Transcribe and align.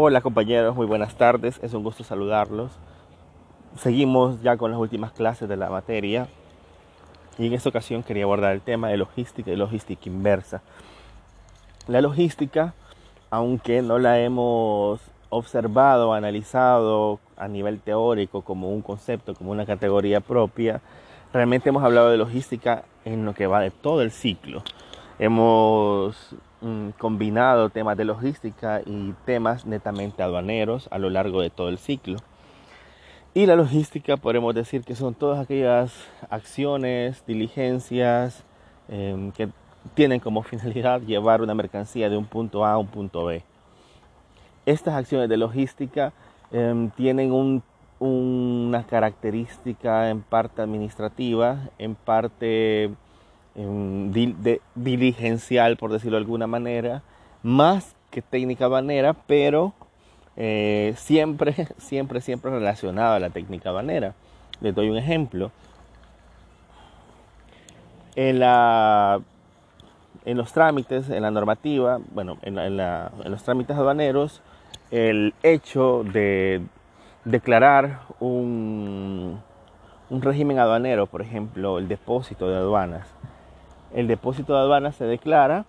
Hola 0.00 0.20
compañeros, 0.20 0.76
muy 0.76 0.86
buenas 0.86 1.16
tardes, 1.16 1.58
es 1.60 1.74
un 1.74 1.82
gusto 1.82 2.04
saludarlos. 2.04 2.70
Seguimos 3.74 4.40
ya 4.42 4.56
con 4.56 4.70
las 4.70 4.78
últimas 4.78 5.10
clases 5.10 5.48
de 5.48 5.56
la 5.56 5.70
materia 5.70 6.28
y 7.36 7.48
en 7.48 7.52
esta 7.52 7.70
ocasión 7.70 8.04
quería 8.04 8.22
abordar 8.22 8.52
el 8.52 8.60
tema 8.60 8.90
de 8.90 8.96
logística 8.96 9.50
y 9.50 9.56
logística 9.56 10.02
inversa. 10.08 10.62
La 11.88 12.00
logística, 12.00 12.74
aunque 13.30 13.82
no 13.82 13.98
la 13.98 14.20
hemos 14.20 15.00
observado, 15.30 16.12
analizado 16.12 17.18
a 17.36 17.48
nivel 17.48 17.80
teórico 17.80 18.42
como 18.42 18.70
un 18.70 18.82
concepto, 18.82 19.34
como 19.34 19.50
una 19.50 19.66
categoría 19.66 20.20
propia, 20.20 20.80
realmente 21.32 21.70
hemos 21.70 21.82
hablado 21.82 22.10
de 22.10 22.18
logística 22.18 22.84
en 23.04 23.24
lo 23.24 23.34
que 23.34 23.48
va 23.48 23.58
de 23.58 23.72
todo 23.72 24.02
el 24.02 24.12
ciclo. 24.12 24.62
Hemos 25.18 26.36
Mm, 26.60 26.90
combinado 26.98 27.70
temas 27.70 27.96
de 27.96 28.04
logística 28.04 28.80
y 28.84 29.14
temas 29.24 29.64
netamente 29.64 30.24
aduaneros 30.24 30.88
a 30.90 30.98
lo 30.98 31.08
largo 31.08 31.40
de 31.40 31.50
todo 31.50 31.68
el 31.68 31.78
ciclo. 31.78 32.18
Y 33.32 33.46
la 33.46 33.54
logística 33.54 34.16
podemos 34.16 34.56
decir 34.56 34.82
que 34.82 34.96
son 34.96 35.14
todas 35.14 35.38
aquellas 35.38 35.92
acciones, 36.30 37.24
diligencias 37.26 38.42
em, 38.88 39.30
que 39.30 39.50
tienen 39.94 40.18
como 40.18 40.42
finalidad 40.50 41.00
llevar 41.02 41.42
una 41.42 41.54
mercancía 41.54 42.10
de 42.10 42.16
un 42.16 42.24
punto 42.24 42.64
A 42.64 42.72
a 42.72 42.78
un 42.78 42.88
punto 42.88 43.26
B. 43.26 43.44
Estas 44.66 44.94
acciones 44.94 45.28
de 45.28 45.36
logística 45.36 46.12
em, 46.50 46.90
tienen 46.90 47.62
una 48.00 48.82
característica 48.84 50.10
en 50.10 50.22
parte 50.22 50.60
administrativa, 50.60 51.70
en 51.78 51.94
parte 51.94 52.90
diligencial, 54.74 55.76
por 55.76 55.92
decirlo 55.92 56.16
de 56.16 56.22
alguna 56.22 56.46
manera, 56.46 57.02
más 57.42 57.96
que 58.10 58.22
técnica 58.22 58.68
banera, 58.68 59.14
pero 59.14 59.74
eh, 60.36 60.94
siempre, 60.96 61.54
siempre, 61.78 62.20
siempre 62.20 62.50
relacionada 62.50 63.16
a 63.16 63.20
la 63.20 63.30
técnica 63.30 63.72
banera. 63.72 64.14
Les 64.60 64.74
doy 64.74 64.88
un 64.88 64.96
ejemplo. 64.96 65.50
En, 68.14 68.40
la, 68.40 69.20
en 70.24 70.36
los 70.36 70.52
trámites, 70.52 71.08
en 71.10 71.22
la 71.22 71.30
normativa, 71.30 72.00
bueno, 72.12 72.38
en, 72.42 72.58
en 72.58 73.30
los 73.30 73.42
trámites 73.44 73.76
aduaneros, 73.76 74.42
el 74.90 75.34
hecho 75.42 76.02
de 76.04 76.62
declarar 77.24 78.00
un, 78.18 79.40
un 80.10 80.22
régimen 80.22 80.58
aduanero, 80.58 81.06
por 81.06 81.22
ejemplo, 81.22 81.78
el 81.78 81.88
depósito 81.88 82.48
de 82.48 82.56
aduanas, 82.56 83.06
el 83.94 84.06
depósito 84.06 84.54
de 84.54 84.60
aduanas 84.60 84.96
se 84.96 85.04
declara, 85.04 85.64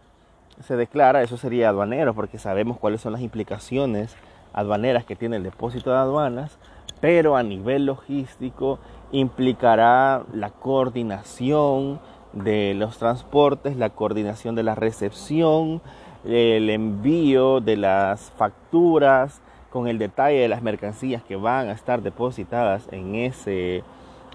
se 0.63 0.75
declara, 0.75 1.21
eso 1.21 1.37
sería 1.37 1.69
aduanero 1.69 2.13
porque 2.13 2.37
sabemos 2.37 2.77
cuáles 2.77 3.01
son 3.01 3.13
las 3.13 3.21
implicaciones 3.21 4.15
aduaneras 4.53 5.05
que 5.05 5.15
tiene 5.15 5.37
el 5.37 5.43
depósito 5.43 5.91
de 5.91 5.97
aduanas, 5.97 6.57
pero 7.01 7.35
a 7.35 7.43
nivel 7.43 7.85
logístico 7.85 8.79
implicará 9.11 10.23
la 10.33 10.49
coordinación 10.49 11.99
de 12.33 12.73
los 12.75 12.97
transportes, 12.97 13.77
la 13.77 13.89
coordinación 13.89 14.55
de 14.55 14.63
la 14.63 14.75
recepción, 14.75 15.81
el 16.25 16.69
envío 16.69 17.61
de 17.61 17.77
las 17.77 18.31
facturas 18.31 19.41
con 19.69 19.87
el 19.87 19.97
detalle 19.97 20.39
de 20.39 20.47
las 20.47 20.61
mercancías 20.61 21.23
que 21.23 21.35
van 21.35 21.69
a 21.69 21.73
estar 21.73 22.01
depositadas 22.01 22.87
en 22.91 23.15
ese 23.15 23.83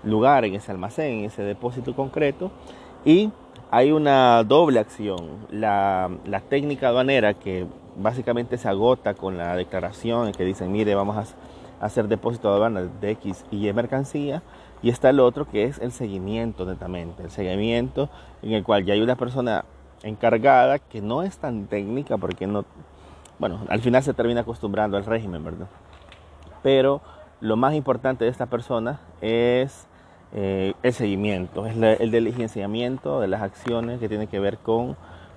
lugar, 0.03 0.45
en 0.45 0.55
ese 0.55 0.71
almacén, 0.71 1.21
en 1.21 1.25
ese 1.27 1.43
depósito 1.43 1.95
concreto 1.95 2.51
y 3.05 3.31
hay 3.71 3.93
una 3.93 4.43
doble 4.45 4.81
acción. 4.81 5.47
La, 5.51 6.11
técnica 6.49 6.89
aduanera 6.89 7.35
que 7.35 7.67
básicamente 7.97 8.59
se 8.59 8.69
agota 8.69 9.15
con 9.15 9.37
la 9.37 9.57
declaración 9.57 10.33
que 10.33 10.45
dicen, 10.45 10.73
mire, 10.73 10.95
vamos 10.95 11.17
a 11.17 11.85
hacer 11.85 12.09
depósito 12.09 12.49
de 12.49 12.55
aduana 12.55 12.83
de 13.01 13.11
X 13.13 13.45
y 13.51 13.69
Y 13.69 13.73
mercancía. 13.73 14.43
Y 14.83 14.91
está 14.91 15.11
el 15.11 15.21
otro 15.21 15.49
que 15.49 15.65
es 15.65 15.79
el 15.79 15.93
seguimiento 15.93 16.67
netamente, 16.67 17.23
el 17.23 17.31
seguimiento 17.31 18.11
en 18.43 18.53
el 18.53 18.63
cual 18.63 18.85
ya 18.85 18.93
hay 18.93 19.01
una 19.01 19.17
persona 19.17 19.65
encargada 20.03 20.79
que 20.79 21.01
no 21.01 21.23
es 21.23 21.39
tan 21.39 21.67
técnica 21.67 22.19
porque 22.19 22.47
no, 22.47 22.67
bueno, 23.39 23.61
al 23.69 23.81
final 23.81 24.03
se 24.03 24.13
termina 24.13 24.43
acostumbrando 24.43 24.99
al 24.99 25.07
régimen, 25.07 25.43
¿verdad? 25.43 25.69
Pero 26.63 27.01
lo 27.41 27.57
más 27.57 27.75
importante 27.75 28.25
de 28.25 28.31
esta 28.31 28.47
persona 28.47 29.01
es 29.21 29.87
eh, 30.35 30.75
el 30.83 30.93
seguimiento, 30.93 31.67
es 31.67 31.77
el 31.77 32.11
diligenciamiento 32.11 33.21
de 33.21 33.29
las 33.29 33.43
acciones 33.43 34.01
que 34.01 34.09
tiene 34.09 34.27
que 34.27 34.41
ver 34.41 34.59
con 34.59 34.97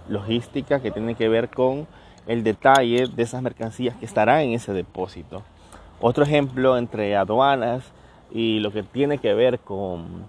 logística, 0.10 0.80
que 0.80 0.92
tiene 0.92 1.16
que 1.16 1.30
ver 1.30 1.50
con 1.50 1.88
el 2.26 2.44
detalle 2.44 3.08
de 3.08 3.24
esas 3.24 3.42
mercancías 3.42 3.96
que 3.96 4.06
estarán 4.06 4.42
en 4.42 4.54
ese 4.54 4.74
depósito. 4.74 5.44
Otro 6.00 6.24
ejemplo 6.24 6.78
entre 6.78 7.16
aduanas 7.16 7.84
y 8.32 8.60
lo 8.60 8.72
que 8.72 8.84
tiene 8.84 9.20
que 9.20 9.34
ver 9.34 9.60
con, 9.60 10.28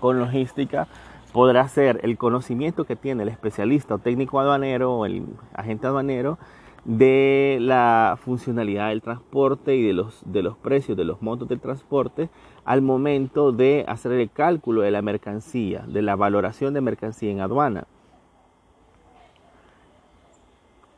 con 0.00 0.18
logística 0.18 0.86
podrá 1.32 1.66
ser 1.68 2.00
el 2.02 2.18
conocimiento 2.18 2.84
que 2.84 2.96
tiene 2.96 3.22
el 3.22 3.30
especialista 3.30 3.94
o 3.94 3.98
técnico 3.98 4.38
aduanero 4.38 4.98
o 4.98 5.06
el 5.06 5.24
agente 5.54 5.86
aduanero 5.86 6.38
de 6.84 7.58
la 7.60 8.18
funcionalidad 8.22 8.88
del 8.88 9.02
transporte 9.02 9.76
y 9.76 9.82
de 9.82 9.92
los, 9.92 10.20
de 10.24 10.42
los 10.42 10.56
precios, 10.56 10.96
de 10.96 11.04
los 11.04 11.22
montos 11.22 11.48
del 11.48 11.60
transporte 11.60 12.28
al 12.64 12.82
momento 12.82 13.52
de 13.52 13.84
hacer 13.88 14.12
el 14.12 14.30
cálculo 14.30 14.82
de 14.82 14.90
la 14.90 15.02
mercancía, 15.02 15.84
de 15.86 16.02
la 16.02 16.16
valoración 16.16 16.74
de 16.74 16.80
mercancía 16.80 17.30
en 17.30 17.40
aduana. 17.40 17.86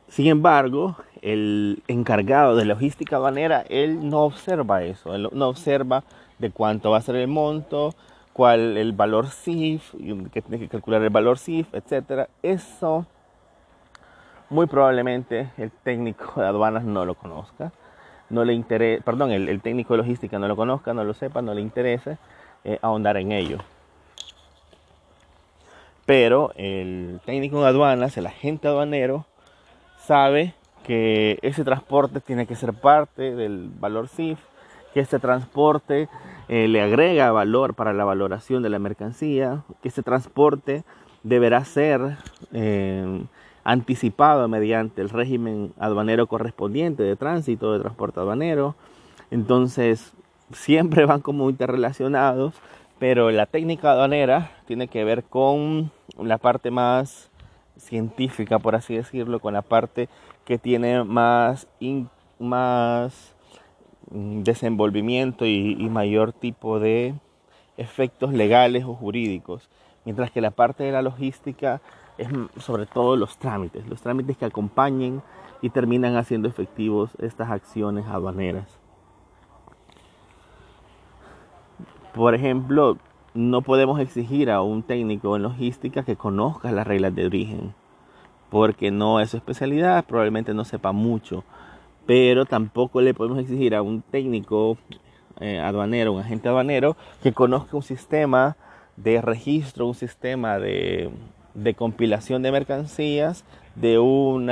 Sin 0.07 0.27
embargo, 0.27 0.95
el 1.21 1.83
encargado 1.87 2.55
de 2.55 2.65
logística 2.65 3.17
aduanera, 3.17 3.65
él 3.69 4.09
no 4.09 4.21
observa 4.21 4.83
eso, 4.83 5.13
él 5.13 5.27
no 5.33 5.49
observa 5.49 6.03
de 6.39 6.51
cuánto 6.51 6.91
va 6.91 6.97
a 6.97 7.01
ser 7.01 7.15
el 7.15 7.27
monto, 7.27 7.93
cuál 8.31 8.77
el 8.77 8.93
valor 8.93 9.27
CIF, 9.27 9.93
que 10.31 10.41
tiene 10.41 10.59
que 10.59 10.69
calcular 10.69 11.01
el 11.01 11.09
valor 11.09 11.37
CIF, 11.37 11.73
etc. 11.73 12.29
Eso 12.43 13.05
muy 14.49 14.67
probablemente 14.67 15.49
el 15.57 15.71
técnico 15.71 16.39
de 16.39 16.47
aduanas 16.47 16.83
no 16.83 17.05
lo 17.05 17.15
conozca, 17.15 17.71
no 18.29 18.43
le 18.43 18.53
interese, 18.53 19.01
perdón, 19.03 19.31
el, 19.31 19.61
técnico 19.61 19.93
de 19.93 19.99
logística 19.99 20.39
no 20.39 20.47
lo 20.47 20.55
conozca, 20.55 20.93
no 20.93 21.03
lo 21.03 21.13
sepa, 21.13 21.41
no 21.41 21.53
le 21.53 21.61
interese 21.61 22.17
eh, 22.63 22.79
ahondar 22.81 23.17
en 23.17 23.31
ello. 23.31 23.57
Pero 26.05 26.51
el 26.55 27.19
técnico 27.25 27.61
de 27.61 27.67
aduanas, 27.67 28.17
el 28.17 28.27
agente 28.27 28.67
aduanero, 28.67 29.25
sabe 29.97 30.53
que 30.85 31.39
ese 31.41 31.63
transporte 31.63 32.19
tiene 32.19 32.45
que 32.45 32.55
ser 32.55 32.73
parte 32.73 33.35
del 33.35 33.71
valor 33.79 34.07
CIF, 34.07 34.39
que 34.93 34.99
ese 34.99 35.19
transporte 35.19 36.07
eh, 36.47 36.67
le 36.67 36.81
agrega 36.81 37.31
valor 37.31 37.73
para 37.73 37.91
la 37.91 38.05
valoración 38.05 38.61
de 38.61 38.69
la 38.69 38.77
mercancía, 38.77 39.63
que 39.81 39.89
ese 39.89 40.03
transporte 40.03 40.83
deberá 41.23 41.65
ser 41.65 42.17
eh, 42.53 43.25
anticipado 43.65 44.47
mediante 44.47 45.01
el 45.01 45.09
régimen 45.09 45.73
aduanero 45.77 46.27
correspondiente 46.27 47.03
de 47.03 47.15
tránsito, 47.17 47.73
de 47.73 47.79
transporte 47.79 48.19
aduanero. 48.21 48.75
Entonces, 49.31 50.13
siempre 50.53 51.05
van 51.05 51.19
como 51.19 51.49
interrelacionados, 51.49 52.53
pero 52.99 53.31
la 53.31 53.47
técnica 53.47 53.91
aduanera 53.91 54.51
tiene 54.67 54.87
que 54.87 55.03
ver 55.03 55.23
con 55.25 55.91
la 56.17 56.37
parte 56.37 56.71
más 56.71 57.29
científica, 57.77 58.59
por 58.59 58.75
así 58.75 58.95
decirlo, 58.95 59.41
con 59.41 59.53
la 59.53 59.63
parte 59.63 60.07
que 60.45 60.57
tiene 60.57 61.03
más, 61.03 61.67
más 62.39 63.35
desenvolvimiento 64.11 65.45
y, 65.45 65.75
y 65.77 65.89
mayor 65.89 66.31
tipo 66.31 66.79
de 66.79 67.15
efectos 67.77 68.31
legales 68.31 68.85
o 68.85 68.93
jurídicos, 68.93 69.69
mientras 70.05 70.29
que 70.29 70.39
la 70.39 70.51
parte 70.51 70.83
de 70.83 70.91
la 70.91 71.01
logística 71.01 71.81
es 72.17 72.29
sobre 72.57 72.85
todo 72.85 73.15
los 73.15 73.37
trámites, 73.37 73.87
los 73.87 74.01
trámites 74.01 74.37
que 74.37 74.45
acompañen 74.45 75.21
y 75.61 75.69
terminan 75.69 76.15
haciendo 76.15 76.47
efectivos 76.47 77.11
estas 77.19 77.49
acciones 77.49 78.05
aduaneras. 78.07 78.79
Por 82.13 82.33
ejemplo, 82.33 82.97
no 83.33 83.61
podemos 83.61 83.99
exigir 83.99 84.49
a 84.49 84.61
un 84.61 84.83
técnico 84.83 85.35
en 85.35 85.43
logística 85.43 86.03
que 86.03 86.15
conozca 86.15 86.71
las 86.71 86.87
reglas 86.87 87.13
de 87.13 87.25
origen, 87.25 87.73
porque 88.49 88.91
no 88.91 89.19
es 89.19 89.31
su 89.31 89.37
especialidad, 89.37 90.05
probablemente 90.05 90.53
no 90.53 90.63
sepa 90.63 90.93
mucho, 90.93 91.43
pero 92.05 92.45
tampoco 92.45 93.01
le 93.01 93.13
podemos 93.13 93.39
exigir 93.39 93.75
a 93.75 93.81
un 93.81 94.01
técnico 94.01 94.77
eh, 95.41 95.59
aduanero, 95.59 96.13
un 96.13 96.21
agente 96.21 96.47
aduanero, 96.47 96.95
que 97.21 97.33
conozca 97.33 97.75
un 97.75 97.83
sistema 97.83 98.55
de 98.95 99.21
registro, 99.21 99.87
un 99.87 99.95
sistema 99.95 100.57
de 100.57 101.11
de 101.55 101.73
compilación 101.73 102.43
de 102.43 102.51
mercancías 102.51 103.43
de 103.75 103.97
un 103.97 104.47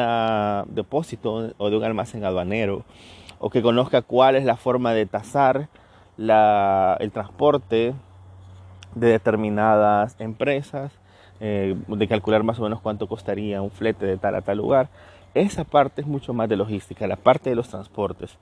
depósito 0.74 1.54
o 1.58 1.70
de 1.70 1.78
un 1.78 1.84
almacén 1.84 2.26
aduanero 2.26 2.84
o 3.40 3.50
que 3.50 3.62
conozca 3.62 4.02
cuál 4.02 4.36
es 4.36 4.46
la 4.46 4.56
forma 4.56 4.94
de 4.94 5.06
tasar 5.06 5.68
el 6.18 7.12
transporte 7.12 7.94
de 8.96 9.08
determinadas 9.08 10.16
empresas, 10.20 10.92
eh, 11.40 11.76
de 11.88 12.08
calcular 12.08 12.44
más 12.44 12.60
o 12.60 12.64
menos 12.64 12.80
cuánto 12.80 13.08
costaría 13.08 13.62
un 13.62 13.72
flete 13.72 14.06
de 14.06 14.18
tal 14.18 14.36
a 14.36 14.42
tal 14.42 14.58
lugar. 14.58 14.90
esa 15.34 15.64
parte 15.64 16.02
es 16.02 16.08
mucho 16.08 16.32
más 16.34 16.48
de 16.48 16.56
logística, 16.56 17.08
la 17.08 17.16
parte 17.16 17.50
de 17.50 17.56
los 17.56 17.68
transportes. 17.68 18.38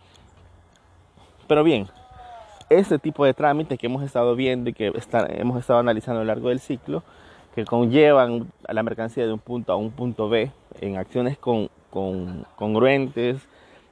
Pero 1.47 1.63
bien, 1.63 1.87
ese 2.69 2.99
tipo 2.99 3.25
de 3.25 3.33
trámites 3.33 3.79
que 3.79 3.87
hemos 3.87 4.03
estado 4.03 4.35
viendo 4.35 4.69
y 4.69 4.73
que 4.73 4.87
hemos 4.87 5.59
estado 5.59 5.79
analizando 5.79 6.19
a 6.19 6.23
lo 6.23 6.27
largo 6.27 6.49
del 6.49 6.59
ciclo, 6.59 7.03
que 7.55 7.65
conllevan 7.65 8.51
a 8.67 8.73
la 8.73 8.83
mercancía 8.83 9.25
de 9.25 9.33
un 9.33 9.39
punto 9.39 9.73
a 9.73 9.75
un 9.75 9.91
punto 9.91 10.29
B 10.29 10.51
en 10.79 10.97
acciones 10.97 11.37
con, 11.37 11.69
congruentes, 12.55 13.47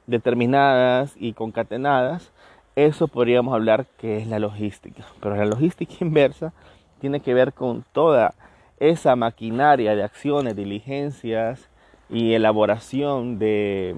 determinadas 0.06 1.14
y 1.16 1.34
concatenadas, 1.34 2.32
eso 2.76 3.08
podríamos 3.08 3.54
hablar 3.54 3.86
que 3.98 4.18
es 4.18 4.26
la 4.26 4.38
logística. 4.38 5.04
Pero 5.20 5.36
la 5.36 5.44
logística 5.44 5.94
inversa 6.00 6.52
tiene 7.00 7.20
que 7.20 7.34
ver 7.34 7.52
con 7.52 7.84
toda 7.92 8.34
esa 8.78 9.14
maquinaria 9.16 9.94
de 9.94 10.02
acciones, 10.02 10.56
diligencias 10.56 11.68
y 12.08 12.32
elaboración 12.32 13.38
de, 13.38 13.94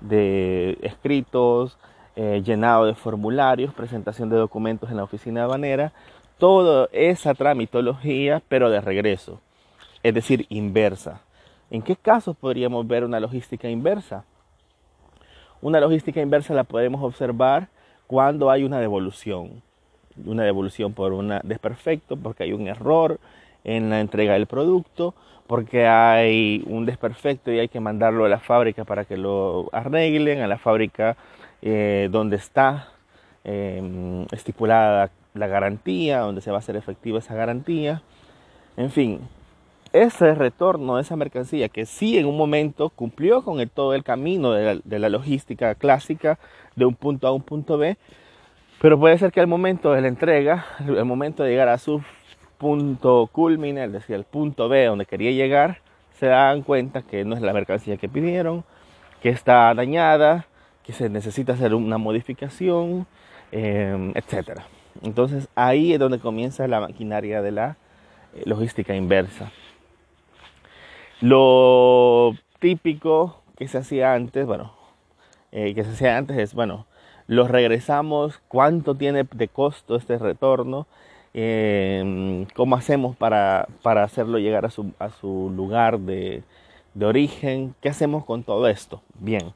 de 0.00 0.78
escritos, 0.82 1.78
eh, 2.18 2.42
llenado 2.42 2.86
de 2.86 2.94
formularios, 2.94 3.74
presentación 3.74 4.30
de 4.30 4.36
documentos 4.36 4.90
en 4.90 4.96
la 4.96 5.04
oficina 5.04 5.42
aduanera, 5.42 5.92
toda 6.38 6.88
esa 6.92 7.34
tramitología, 7.34 8.42
pero 8.48 8.70
de 8.70 8.80
regreso, 8.80 9.40
es 10.02 10.14
decir, 10.14 10.46
inversa. 10.48 11.20
¿En 11.70 11.82
qué 11.82 11.96
casos 11.96 12.36
podríamos 12.36 12.86
ver 12.86 13.04
una 13.04 13.20
logística 13.20 13.68
inversa? 13.68 14.24
Una 15.60 15.80
logística 15.80 16.20
inversa 16.20 16.54
la 16.54 16.64
podemos 16.64 17.02
observar 17.02 17.68
cuando 18.06 18.50
hay 18.50 18.62
una 18.64 18.78
devolución, 18.78 19.62
una 20.24 20.44
devolución 20.44 20.92
por 20.92 21.12
un 21.12 21.40
desperfecto, 21.42 22.16
porque 22.16 22.44
hay 22.44 22.52
un 22.52 22.68
error 22.68 23.18
en 23.64 23.90
la 23.90 24.00
entrega 24.00 24.34
del 24.34 24.46
producto, 24.46 25.14
porque 25.46 25.86
hay 25.86 26.62
un 26.66 26.86
desperfecto 26.86 27.50
y 27.52 27.58
hay 27.58 27.68
que 27.68 27.80
mandarlo 27.80 28.24
a 28.24 28.28
la 28.28 28.38
fábrica 28.38 28.84
para 28.84 29.04
que 29.04 29.16
lo 29.16 29.68
arreglen, 29.72 30.40
a 30.40 30.46
la 30.46 30.58
fábrica 30.58 31.16
eh, 31.62 32.08
donde 32.10 32.36
está 32.36 32.88
em, 33.44 34.26
estipulada 34.30 35.10
la 35.38 35.46
garantía, 35.46 36.20
donde 36.20 36.40
se 36.40 36.50
va 36.50 36.56
a 36.56 36.60
hacer 36.60 36.76
efectiva 36.76 37.18
esa 37.18 37.34
garantía. 37.34 38.02
En 38.76 38.90
fin, 38.90 39.20
ese 39.92 40.34
retorno 40.34 40.96
de 40.96 41.02
esa 41.02 41.16
mercancía 41.16 41.68
que 41.68 41.86
sí 41.86 42.18
en 42.18 42.26
un 42.26 42.36
momento 42.36 42.90
cumplió 42.90 43.42
con 43.42 43.60
el, 43.60 43.70
todo 43.70 43.94
el 43.94 44.04
camino 44.04 44.52
de 44.52 44.98
la, 44.98 45.08
logística 45.08 45.74
clásica 45.74 46.38
de 46.74 46.84
un 46.84 46.94
punto 46.94 47.26
a 47.26 47.32
un 47.32 47.42
punto 47.42 47.78
B, 47.78 47.96
pero 48.80 48.98
puede 48.98 49.16
ser 49.18 49.32
que 49.32 49.40
al 49.40 49.46
momento 49.46 49.92
de 49.92 50.02
la 50.02 50.08
entrega, 50.08 50.66
el 50.86 51.04
momento 51.04 51.42
de 51.42 51.50
llegar 51.50 51.68
a 51.68 51.78
su 51.78 52.02
punto 52.58 53.28
culmine, 53.32 53.84
es 53.84 53.92
decir, 53.92 54.16
el 54.16 54.24
punto 54.24 54.68
B 54.68 54.84
donde 54.84 55.06
quería 55.06 55.30
llegar, 55.30 55.78
se 56.18 56.26
dan 56.26 56.62
cuenta 56.62 57.02
que 57.02 57.24
no 57.24 57.34
es 57.34 57.42
la 57.42 57.52
mercancía 57.52 57.96
que 57.96 58.08
pidieron, 58.08 58.64
que 59.22 59.30
está 59.30 59.72
dañada, 59.74 60.46
que 60.84 60.92
se 60.92 61.08
necesita 61.08 61.54
hacer 61.54 61.74
una 61.74 61.98
modificación, 61.98 63.06
eh, 63.52 64.12
etc. 64.14 64.60
Entonces 65.02 65.48
ahí 65.54 65.92
es 65.92 65.98
donde 65.98 66.18
comienza 66.18 66.66
la 66.68 66.80
maquinaria 66.80 67.42
de 67.42 67.52
la 67.52 67.76
eh, 68.34 68.42
logística 68.44 68.94
inversa. 68.94 69.50
Lo 71.20 72.34
típico 72.58 73.40
que 73.56 73.68
se 73.68 73.78
hacía 73.78 74.14
antes, 74.14 74.46
bueno, 74.46 74.72
eh, 75.52 75.74
que 75.74 75.84
se 75.84 75.90
hacía 75.90 76.16
antes 76.16 76.36
es, 76.36 76.54
bueno, 76.54 76.86
los 77.26 77.50
regresamos, 77.50 78.40
cuánto 78.48 78.94
tiene 78.94 79.24
de 79.24 79.48
costo 79.48 79.96
este 79.96 80.18
retorno, 80.18 80.86
em, 81.34 82.46
cómo 82.54 82.76
hacemos 82.76 83.16
para, 83.16 83.66
hacerlo 83.82 84.38
llegar 84.38 84.66
a 84.66 84.70
su, 84.70 84.92
a 84.98 85.10
su 85.10 85.52
lugar 85.54 85.98
de, 86.00 86.42
de 86.94 87.06
origen, 87.06 87.74
qué 87.80 87.88
hacemos 87.88 88.24
con 88.24 88.42
todo 88.42 88.68
esto. 88.68 89.02
Bien, 89.18 89.52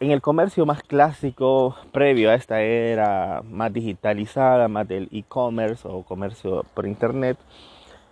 en 0.00 0.10
el 0.10 0.20
comercio 0.20 0.66
más 0.66 0.82
clásico, 0.82 1.76
previo 1.92 2.30
a 2.30 2.34
esta 2.34 2.60
era 2.60 3.42
más 3.44 3.72
digitalizada, 3.72 4.68
más 4.68 4.88
del 4.88 5.08
e-commerce 5.12 5.86
o 5.86 6.02
comercio 6.02 6.64
por 6.74 6.86
internet, 6.86 7.38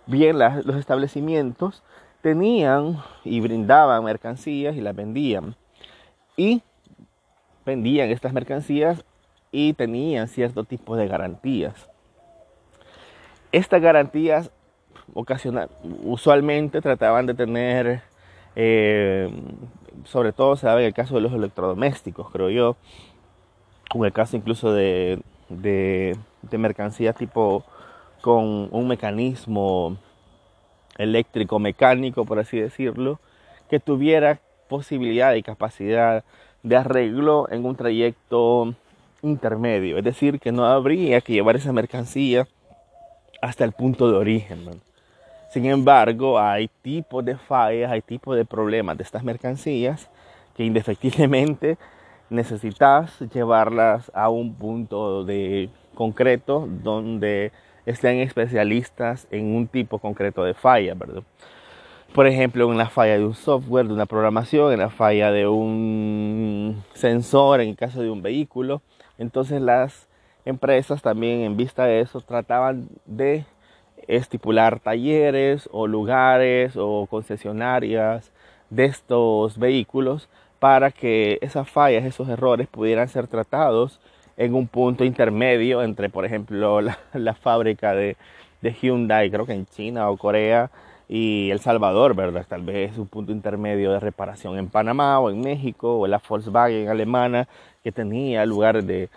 bien 0.05 0.37
los 0.39 0.75
establecimientos 0.75 1.83
tenían 2.21 3.01
y 3.23 3.39
brindaban 3.41 4.03
mercancías 4.03 4.75
y 4.75 4.81
las 4.81 4.95
vendían. 4.95 5.55
Y 6.37 6.61
vendían 7.65 8.09
estas 8.09 8.33
mercancías 8.33 9.03
y 9.51 9.73
tenían 9.73 10.27
cierto 10.27 10.63
tipo 10.63 10.95
de 10.95 11.07
garantías. 11.07 11.89
Estas 13.51 13.81
garantías 13.81 14.51
ocasional, 15.13 15.69
usualmente 16.03 16.81
trataban 16.81 17.25
de 17.25 17.33
tener 17.33 18.01
eh, 18.55 19.29
sobre 20.05 20.33
todo 20.33 20.55
se 20.55 20.67
da 20.67 20.79
en 20.79 20.85
el 20.85 20.93
caso 20.93 21.15
de 21.15 21.21
los 21.21 21.33
electrodomésticos, 21.33 22.29
creo 22.31 22.49
yo, 22.49 22.75
en 23.93 24.05
el 24.05 24.13
caso 24.13 24.37
incluso 24.37 24.73
de, 24.73 25.19
de, 25.49 26.17
mercancía 26.57 27.13
tipo 27.13 27.63
con 28.21 28.69
un 28.71 28.87
mecanismo 28.87 29.97
eléctrico 30.97 31.59
mecánico, 31.59 32.25
por 32.25 32.39
así 32.39 32.59
decirlo, 32.59 33.19
que 33.69 33.79
tuviera 33.79 34.39
posibilidad 34.67 35.33
y 35.33 35.43
capacidad 35.43 36.23
de 36.63 36.75
arreglo 36.75 37.47
en 37.49 37.65
un 37.65 37.75
trayecto 37.75 38.75
intermedio, 39.21 39.97
es 39.97 40.03
decir, 40.03 40.39
que 40.39 40.51
no 40.51 40.65
habría 40.65 41.21
que 41.21 41.33
llevar 41.33 41.55
esa 41.55 41.73
mercancía 41.73 42.47
hasta 43.41 43.65
el 43.65 43.71
punto 43.71 44.11
de 44.11 44.17
origen. 44.17 44.81
Sin 45.51 45.65
embargo, 45.65 46.39
hay 46.39 46.69
tipos 46.81 47.25
de 47.25 47.35
fallas, 47.35 47.91
hay 47.91 48.01
tipos 48.01 48.37
de 48.37 48.45
problemas 48.45 48.97
de 48.97 49.03
estas 49.03 49.21
mercancías 49.21 50.09
que 50.55 50.63
indefectiblemente 50.63 51.77
necesitas 52.29 53.19
llevarlas 53.33 54.09
a 54.15 54.29
un 54.29 54.55
punto 54.55 55.25
de 55.25 55.69
concreto 55.93 56.69
donde 56.69 57.51
estén 57.85 58.19
especialistas 58.19 59.27
en 59.29 59.53
un 59.53 59.67
tipo 59.67 59.99
concreto 59.99 60.45
de 60.45 60.53
falla, 60.53 60.93
¿verdad? 60.93 61.23
Por 62.13 62.27
ejemplo, 62.27 62.71
en 62.71 62.77
la 62.77 62.89
falla 62.89 63.17
de 63.17 63.25
un 63.25 63.35
software, 63.35 63.87
de 63.87 63.93
una 63.93 64.05
programación, 64.05 64.71
en 64.71 64.79
la 64.79 64.89
falla 64.89 65.31
de 65.31 65.47
un 65.47 66.81
sensor, 66.93 67.59
en 67.59 67.69
el 67.71 67.75
caso 67.75 68.01
de 68.01 68.09
un 68.09 68.21
vehículo. 68.21 68.81
Entonces 69.17 69.61
las 69.61 70.07
empresas 70.45 71.01
también 71.01 71.41
en 71.41 71.57
vista 71.57 71.83
de 71.83 71.99
eso 71.99 72.21
trataban 72.21 72.87
de 73.05 73.43
estipular 74.07 74.79
talleres 74.79 75.69
o 75.71 75.87
lugares 75.87 76.73
o 76.77 77.07
concesionarias 77.07 78.31
de 78.69 78.85
estos 78.85 79.57
vehículos 79.57 80.29
para 80.59 80.91
que 80.91 81.39
esas 81.41 81.69
fallas, 81.69 82.05
esos 82.05 82.29
errores 82.29 82.67
pudieran 82.67 83.07
ser 83.09 83.27
tratados 83.27 83.99
en 84.37 84.55
un 84.55 84.67
punto 84.67 85.03
intermedio 85.03 85.83
entre, 85.83 86.09
por 86.09 86.25
ejemplo, 86.25 86.81
la, 87.13 87.33
fábrica 87.33 87.93
de, 87.93 88.15
de, 88.61 88.73
Hyundai, 88.73 89.29
creo 89.29 89.45
que 89.45 89.53
en 89.53 89.65
China 89.65 90.09
o 90.09 90.17
Corea, 90.17 90.69
y 91.09 91.51
El 91.51 91.59
Salvador, 91.59 92.15
¿verdad? 92.15 92.45
Tal 92.47 92.61
vez 92.61 92.97
un 92.97 93.07
punto 93.07 93.33
intermedio 93.33 93.91
de 93.91 93.99
reparación 93.99 94.57
en 94.57 94.69
Panamá 94.69 95.19
o 95.19 95.29
en 95.29 95.41
México, 95.41 95.99
o 95.99 96.07
la 96.07 96.21
Volkswagen 96.25 96.87
alemana, 96.87 97.49
que 97.83 97.91
tenía 97.91 98.45
lugar 98.45 98.81
de, 98.81 99.09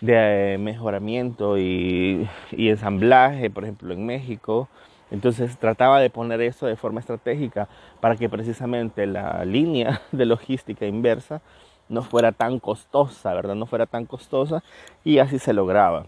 de 0.00 0.56
mejoramiento 0.60 1.58
y, 1.58 2.28
ensamblaje, 2.52 3.50
por 3.50 3.64
ejemplo, 3.64 3.92
en 3.92 4.06
México. 4.06 4.68
Entonces 5.10 5.56
trataba 5.58 6.00
de 6.00 6.10
poner 6.10 6.40
eso 6.42 6.66
de 6.66 6.76
forma 6.76 7.00
estratégica 7.00 7.68
para 8.00 8.16
que 8.16 8.28
precisamente 8.28 9.06
la 9.06 9.44
línea 9.44 10.02
de 10.12 10.26
logística 10.26 10.86
inversa 10.86 11.40
no 11.88 12.02
fuera 12.02 12.32
tan 12.32 12.60
costosa, 12.60 13.32
¿verdad? 13.32 13.54
No 13.54 13.66
fuera 13.66 13.86
tan 13.86 14.04
costosa 14.04 14.62
y 15.04 15.18
así 15.18 15.38
se 15.38 15.54
lograba. 15.54 16.06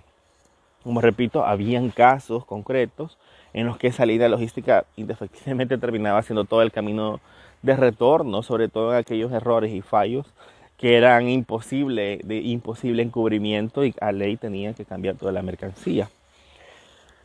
Como 0.83 1.01
repito, 1.01 1.45
habían 1.45 1.91
casos 1.91 2.45
concretos 2.45 3.19
en 3.53 3.67
los 3.67 3.79
que 3.79 3.89
esa 3.89 4.07
línea 4.07 4.29
logística 4.29 4.85
indefectiblemente 4.97 5.79
terminaba 5.79 6.19
haciendo 6.19 6.45
todo 6.45 6.63
el 6.63 6.71
camino 6.71 7.21
de 7.63 7.77
retorno, 7.77 8.43
sobre 8.43 8.69
todo 8.69 8.93
en 8.93 8.99
aquellos 8.99 9.33
errores 9.33 9.73
y 9.73 9.81
fallos 9.81 10.33
que 10.81 10.97
eran 10.97 11.29
imposible, 11.29 12.21
de 12.25 12.39
imposible 12.39 13.03
encubrimiento 13.03 13.85
y 13.85 13.95
a 14.01 14.13
ley 14.13 14.39
tenían 14.39 14.73
que 14.73 14.87
cambiar 14.87 15.15
toda 15.17 15.31
la 15.31 15.43
mercancía. 15.43 16.09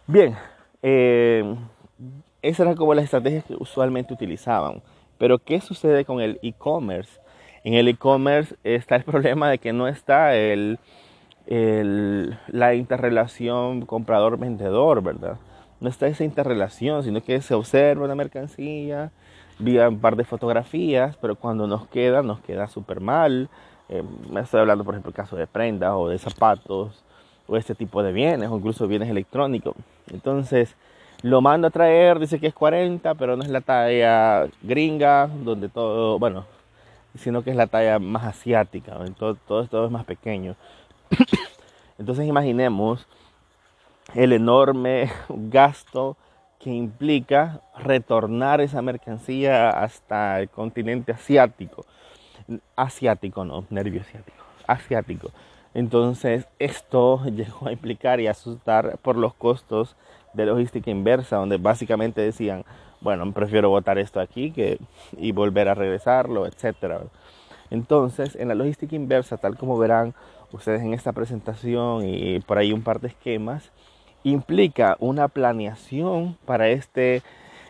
Bien, 0.08 0.36
eh, 0.84 1.56
esa 2.42 2.64
era 2.64 2.76
como 2.76 2.94
las 2.94 3.06
estrategias 3.06 3.46
que 3.46 3.56
usualmente 3.58 4.14
utilizaban. 4.14 4.82
Pero 5.18 5.40
¿qué 5.40 5.62
sucede 5.62 6.04
con 6.04 6.20
el 6.20 6.38
e-commerce? 6.44 7.22
En 7.64 7.76
el 7.76 7.88
e-commerce 7.88 8.58
está 8.66 8.98
el 8.98 9.04
problema 9.06 9.50
de 9.50 9.58
que 9.58 9.72
no 9.72 9.88
está 9.88 10.36
el, 10.36 10.78
la 11.48 12.76
interrelación 12.76 13.86
comprador-vendedor, 13.86 15.02
¿verdad? 15.02 15.38
No 15.80 15.88
está 15.88 16.08
esa 16.08 16.26
interrelación, 16.26 17.04
sino 17.06 17.24
que 17.24 17.40
se 17.40 17.54
observa 17.54 18.04
una 18.04 18.16
mercancía, 18.16 19.14
vi 19.60 19.78
un 19.80 20.00
par 20.00 20.16
de 20.16 20.26
fotografías, 20.26 21.18
pero 21.18 21.36
cuando 21.36 21.68
nos 21.68 21.88
queda, 21.88 22.22
nos 22.22 22.40
queda 22.42 22.68
súper 22.68 23.00
mal. 23.00 23.50
Eh, 23.90 24.04
estoy 24.42 24.62
hablando, 24.62 24.84
por 24.84 24.94
ejemplo, 24.94 25.10
el 25.10 25.16
caso 25.16 25.36
de 25.36 25.48
prendas 25.48 25.94
o 25.94 26.10
de 26.10 26.18
zapatos 26.18 27.04
o 27.48 27.58
este 27.58 27.76
tipo 27.76 28.02
de 28.04 28.12
bienes 28.12 28.50
o 28.50 28.58
incluso 28.58 28.88
bienes 28.88 29.10
electrónicos. 29.10 29.76
Entonces, 30.12 30.76
Lo 31.22 31.42
mando 31.42 31.68
a 31.68 31.72
traer, 31.72 32.20
dice 32.20 32.40
que 32.40 32.48
es 32.48 32.54
40, 32.54 33.16
pero 33.16 33.36
no 33.36 33.44
es 33.44 33.50
la 33.50 33.62
talla 33.62 34.48
gringa, 34.62 35.28
donde 35.28 35.70
todo, 35.70 36.20
bueno, 36.20 36.46
sino 37.18 37.42
que 37.42 37.50
es 37.52 37.56
la 37.56 37.68
talla 37.68 37.98
más 38.00 38.26
asiática, 38.26 38.98
todo, 39.18 39.36
todo 39.36 39.62
esto 39.62 39.86
es 39.86 39.92
más 39.92 40.06
pequeño. 40.06 40.56
Entonces 41.98 42.28
imaginemos 42.28 43.08
el 44.14 44.34
enorme 44.34 45.10
gasto 45.30 46.18
que 46.60 46.72
implica 46.72 47.62
retornar 47.78 48.62
esa 48.62 48.82
mercancía 48.82 49.70
hasta 49.70 50.40
el 50.40 50.50
continente 50.50 51.12
asiático. 51.12 51.86
Asiático, 52.76 53.46
no, 53.46 53.66
nervio 53.70 54.02
asiático. 54.02 54.44
Asiático. 54.68 55.32
Entonces, 55.74 56.48
esto 56.58 57.24
llegó 57.36 57.68
a 57.68 57.72
implicar 57.72 58.20
y 58.20 58.28
asustar 58.28 58.98
por 59.02 59.18
los 59.18 59.34
costos 59.34 59.96
de 60.34 60.46
logística 60.46 60.90
inversa, 60.90 61.38
donde 61.38 61.58
básicamente 61.58 62.22
decían, 62.22 62.66
bueno, 63.02 63.32
prefiero 63.32 63.70
botar 63.70 64.00
esto 64.00 64.20
aquí 64.20 64.52
que, 64.52 64.80
y 65.18 65.32
volver 65.32 65.70
a 65.70 65.76
regresarlo, 65.76 66.48
etc. 66.48 67.04
Entonces, 67.70 68.36
en 68.36 68.48
la 68.48 68.56
logística 68.56 68.96
inversa, 68.96 69.38
tal 69.38 69.58
como 69.58 69.78
verán 69.78 70.14
ustedes 70.52 70.82
en 70.82 70.94
esta 70.94 71.12
presentación 71.12 72.08
y 72.08 72.40
por 72.40 72.58
ahí 72.58 72.72
un 72.72 72.82
par 72.82 73.02
de 73.02 73.10
esquemas, 73.10 73.72
implica 74.26 74.98
una 75.00 75.28
planeación 75.28 76.36
para 76.46 76.68
este 76.70 77.22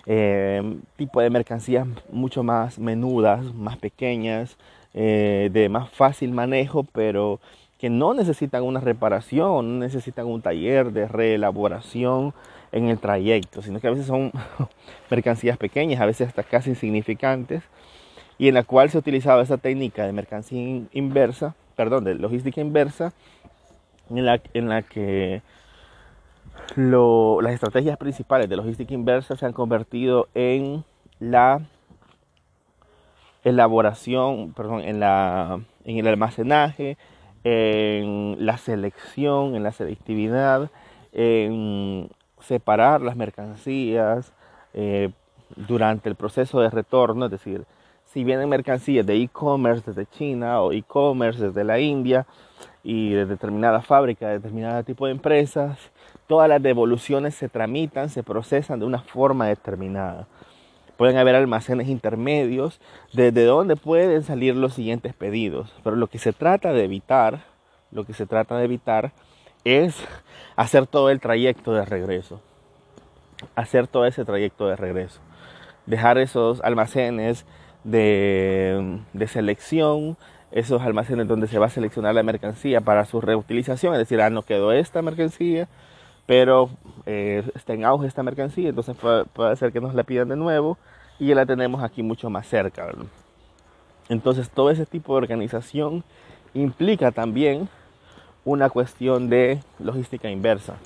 eh, 0.06 0.78
tipo 0.96 1.20
de 1.20 1.30
mercancías 1.30 1.86
mucho 2.10 2.44
más 2.44 2.80
menudas, 2.80 3.54
más 3.54 3.78
pequeñas, 3.78 4.58
eh, 4.94 5.50
de 5.52 5.68
más 5.68 5.90
fácil 5.90 6.32
manejo, 6.32 6.84
pero 6.84 7.42
que 7.78 7.90
no 7.90 8.14
necesitan 8.14 8.64
una 8.64 8.80
reparación, 8.80 9.80
no 9.80 9.86
necesitan 9.86 10.28
un 10.28 10.42
taller 10.42 10.94
de 10.94 11.10
reelaboración 11.10 12.34
en 12.72 12.88
el 12.88 13.00
trayecto, 13.00 13.62
sino 13.62 13.82
que 13.82 13.88
a 13.88 13.92
veces 13.92 14.06
son 14.06 14.32
mercancías 15.10 15.58
pequeñas, 15.58 16.00
a 16.00 16.06
veces 16.06 16.30
hasta 16.30 16.44
casi 16.44 16.70
insignificantes, 16.70 17.64
y 18.38 18.48
en 18.48 18.54
la 18.54 18.64
cual 18.64 18.90
se 18.90 18.98
ha 18.98 19.00
utilizado 19.00 19.42
esa 19.42 19.58
técnica 19.58 20.06
de 20.06 20.14
mercancía 20.14 20.84
inversa, 20.94 21.54
perdón, 21.76 22.06
de 22.06 22.16
logística 22.16 22.62
inversa, 22.62 23.12
en 24.10 24.26
la, 24.26 24.42
en 24.54 24.70
la 24.70 24.84
que 24.84 25.42
las 26.76 27.54
estrategias 27.54 27.98
principales 27.98 28.50
de 28.50 28.56
logística 28.56 28.94
inversa 28.94 29.36
se 29.36 29.46
han 29.46 29.54
convertido 29.54 30.28
en 30.34 30.84
la 31.20 31.62
elaboración, 33.44 34.54
perdón, 34.54 34.82
en, 34.82 35.00
la, 35.00 35.60
en 35.84 35.98
el 35.98 36.08
almacenaje, 36.08 36.98
en 37.44 38.38
la 38.40 38.58
selección, 38.58 39.56
en 39.56 39.64
la 39.64 39.72
selectividad, 39.72 40.72
en 41.14 42.10
separar 42.40 43.02
las 43.02 43.16
mercancías 43.16 44.34
eh, 44.74 45.12
durante 45.56 46.10
el 46.10 46.16
proceso 46.16 46.60
de 46.60 46.70
retorno, 46.70 47.26
es 47.26 47.32
decir, 47.32 47.66
si 48.06 48.24
vienen 48.24 48.50
mercancías 48.50 49.06
de 49.06 49.16
e-commerce 49.22 49.84
desde 49.86 50.06
China 50.10 50.62
o 50.62 50.72
e-commerce 50.72 51.48
desde 51.48 51.64
la 51.64 51.80
India 51.80 52.26
y 52.86 53.10
de 53.10 53.26
determinada 53.26 53.82
fábrica, 53.82 54.28
de 54.28 54.34
determinado 54.34 54.84
tipo 54.84 55.08
de 55.08 55.12
empresas, 55.12 55.80
todas 56.28 56.48
las 56.48 56.62
devoluciones 56.62 57.34
se 57.34 57.50
tramitan, 57.50 58.10
se 58.10 58.22
procesan 58.22 58.80
de 58.80 58.86
una 58.86 59.00
forma 59.00 59.48
determinada. 59.48 60.28
Pueden 60.96 61.18
haber 61.18 61.34
almacenes 61.36 61.90
intermedios 61.90 62.80
desde 63.12 63.44
donde 63.44 63.76
pueden 63.76 64.22
salir 64.22 64.56
los 64.56 64.76
siguientes 64.76 65.16
pedidos. 65.16 65.74
Pero 65.84 65.96
lo 65.96 66.06
que 66.06 66.20
se 66.20 66.32
trata 66.32 66.74
de 66.74 66.84
evitar, 66.84 67.40
lo 67.92 68.06
que 68.06 68.14
se 68.14 68.28
trata 68.28 68.56
de 68.56 68.66
evitar 68.66 69.14
es 69.64 69.96
hacer 70.56 70.86
todo 70.86 71.10
el 71.10 71.20
trayecto 71.20 71.74
de 71.74 71.86
regreso. 71.86 72.40
Hacer 73.56 73.88
todo 73.88 74.06
ese 74.06 74.26
trayecto 74.26 74.68
de 74.68 74.76
regreso. 74.76 75.20
Dejar 75.88 76.20
esos 76.20 76.62
almacenes 76.62 77.48
de, 77.84 79.00
de 79.14 79.28
selección, 79.28 80.18
esos 80.56 80.82
almacenes 80.82 81.28
donde 81.28 81.48
se 81.48 81.60
va 81.60 81.66
a 81.66 81.70
seleccionar 81.70 82.16
la 82.16 82.24
mercancía 82.24 82.80
para 82.80 83.04
su 83.04 83.20
reutilización. 83.20 83.94
Es 83.94 84.00
decir, 84.00 84.22
ah, 84.22 84.30
no 84.30 84.42
quedó 84.42 84.72
esta 84.72 85.02
mercancía, 85.02 85.68
pero 86.26 86.70
eh, 87.06 87.44
está 87.54 87.74
en 87.74 87.84
auge 87.84 88.08
esta 88.08 88.24
mercancía, 88.24 88.70
entonces 88.70 88.96
puede, 88.96 89.56
ser 89.58 89.74
que 89.74 89.82
nos 89.82 89.94
la 89.94 90.04
pidan 90.04 90.30
de 90.30 90.38
nuevo 90.38 90.78
y 91.20 91.28
ya 91.28 91.36
la 91.36 91.46
tenemos 91.46 91.84
aquí 91.84 92.02
mucho 92.02 92.30
más 92.30 92.48
cerca. 92.48 92.88
Entonces 94.08 94.50
todo 94.50 94.70
ese 94.70 94.86
tipo 94.86 95.14
de 95.14 95.18
organización 95.18 96.06
implica 96.54 97.12
también 97.12 97.68
una 98.46 98.70
cuestión 98.70 99.30
de 99.30 99.60
logística 99.78 100.30
inversa. 100.30 100.78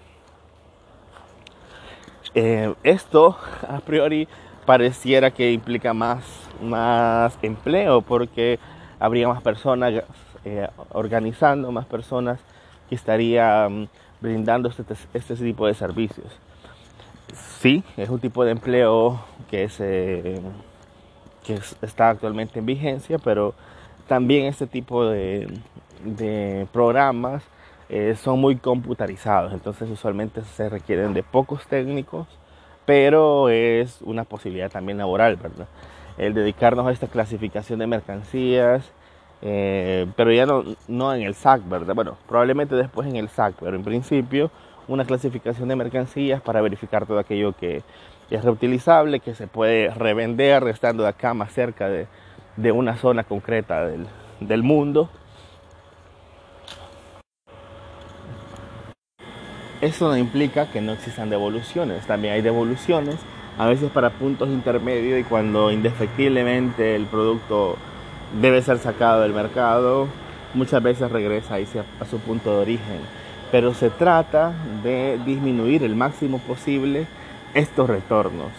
Eh, 2.34 2.74
esto 2.82 3.38
a 3.68 3.80
priori 3.82 4.28
pareciera 4.66 5.30
que 5.30 5.52
implica 5.52 5.94
más, 5.94 6.24
más 6.60 7.38
empleo 7.44 8.02
porque 8.02 8.60
habría 9.00 9.28
más 9.28 9.42
personas 9.42 10.04
eh, 10.46 10.68
organizando, 10.92 11.72
más 11.72 11.86
personas 11.86 12.40
que 12.90 12.96
estarían 12.96 13.90
brindando 14.22 14.70
este, 14.70 14.84
este, 15.14 15.36
tipo 15.36 15.68
de 15.68 15.74
servicios. 15.74 16.28
Sí, 17.60 17.84
es 17.98 18.10
un 18.10 18.20
tipo 18.20 18.44
de 18.44 18.52
empleo 18.52 19.20
que, 19.50 19.70
que 21.44 21.60
está 21.82 22.10
actualmente 22.10 22.60
en 22.60 22.66
vigencia, 22.66 23.18
pero 23.20 23.54
también 24.08 24.46
este 24.46 24.66
tipo 24.66 25.06
de, 25.06 25.48
programas 26.74 27.44
eh, 27.90 28.16
son 28.16 28.40
muy 28.40 28.56
computarizados, 28.56 29.54
entonces 29.54 29.90
usualmente 29.90 30.42
se 30.44 30.70
requieren 30.70 31.14
de 31.14 31.22
pocos 31.22 31.68
técnicos, 31.68 32.28
pero 32.86 33.50
es 33.50 34.02
una 34.02 34.24
posibilidad 34.24 34.72
también 34.72 34.98
laboral, 34.98 35.36
¿verdad? 35.36 35.68
El 36.20 36.36
dedicarnos 36.36 36.86
a 36.86 36.92
esta 36.92 37.08
clasificación 37.08 37.80
de 37.80 37.88
mercancías, 37.88 38.92
eh, 39.42 40.06
pero 40.18 40.32
ya 40.32 40.46
no, 40.46 40.64
no 40.88 41.14
en 41.14 41.22
el 41.22 41.34
SAC, 41.34 41.68
¿verdad? 41.68 41.96
Bueno, 41.96 42.18
probablemente 42.28 42.76
después 42.76 43.08
en 43.08 43.16
el 43.16 43.30
SAC, 43.30 43.56
pero 43.60 43.76
en 43.76 43.84
principio 43.84 44.52
una 44.90 45.06
clasificación 45.06 45.70
de 45.70 45.76
mercancías 45.76 46.42
para 46.42 46.62
verificar 46.62 47.06
todo 47.06 47.20
aquello 47.20 47.54
que 47.54 47.84
es 48.30 48.44
reutilizable, 48.44 49.22
que 49.22 49.34
se 49.34 49.48
puede 49.48 49.90
revender 49.92 50.68
estando 50.68 51.08
acá 51.08 51.34
más 51.34 51.54
cerca 51.54 51.88
de, 51.88 52.08
de 52.58 52.72
una 52.72 52.98
zona 52.98 53.24
concreta 53.24 53.88
del, 53.88 54.06
del 54.42 54.62
mundo. 54.62 55.10
Eso 59.80 60.10
no 60.10 60.18
implica 60.18 60.70
que 60.70 60.82
no 60.82 60.92
existan 60.92 61.30
devoluciones, 61.30 62.06
también 62.06 62.34
hay 62.34 62.42
devoluciones, 62.42 63.16
a 63.60 63.66
veces 63.66 63.92
para 63.92 64.10
puntos 64.10 64.48
intermedios 64.48 65.20
y 65.20 65.24
cuando 65.26 65.70
indefectiblemente 65.70 66.96
el 66.96 67.06
producto 67.08 67.76
debe 68.42 68.62
ser 68.62 68.80
sacado 68.80 69.22
del 69.22 69.34
mercado, 69.34 70.08
muchas 70.54 70.82
veces 70.82 71.12
regresa 71.12 71.56
a 72.00 72.06
su 72.06 72.20
punto 72.20 72.56
de 72.56 72.62
origen. 72.62 73.00
Pero 73.52 73.74
se 73.74 73.90
trata 73.90 74.54
de 74.82 75.20
disminuir 75.26 75.84
el 75.84 75.94
máximo 75.94 76.40
posible 76.40 77.06
estos 77.54 77.90
retornos, 77.90 78.52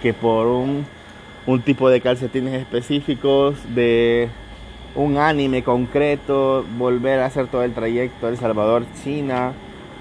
que 0.00 0.14
por 0.14 0.46
un, 0.46 0.86
un 1.46 1.62
tipo 1.62 1.90
de 1.90 2.00
calcetines 2.00 2.54
específicos, 2.54 3.56
de 3.74 4.28
un 4.94 5.18
anime 5.18 5.64
concreto, 5.64 6.64
volver 6.78 7.18
a 7.18 7.26
hacer 7.26 7.48
todo 7.48 7.64
el 7.64 7.72
trayecto 7.72 8.28
El 8.28 8.36
Salvador-China, 8.36 9.54